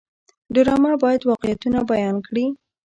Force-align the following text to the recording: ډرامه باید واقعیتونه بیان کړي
ډرامه 0.53 0.91
باید 1.03 1.21
واقعیتونه 1.29 1.79
بیان 1.91 2.15
کړي 2.27 2.45